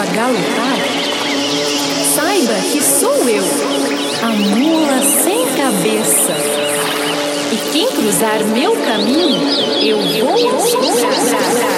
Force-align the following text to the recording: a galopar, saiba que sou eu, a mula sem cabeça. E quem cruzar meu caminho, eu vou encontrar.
a 0.00 0.04
galopar, 0.06 0.78
saiba 2.14 2.54
que 2.72 2.82
sou 2.82 3.28
eu, 3.28 3.44
a 4.22 4.28
mula 4.28 5.02
sem 5.02 5.44
cabeça. 5.54 6.32
E 7.52 7.72
quem 7.72 7.86
cruzar 7.88 8.42
meu 8.44 8.72
caminho, 8.76 9.42
eu 9.82 9.98
vou 9.98 10.38
encontrar. 10.38 11.69